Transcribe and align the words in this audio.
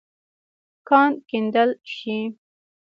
کان 0.87 1.11
کیندل 1.27 1.69
شې. 1.93 2.17